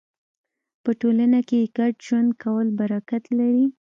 په 0.83 0.91
ټولنه 1.01 1.39
کې 1.49 1.71
ګډ 1.77 1.93
ژوند 2.07 2.29
کول 2.43 2.67
برکت 2.79 3.23
لري. 3.39 3.65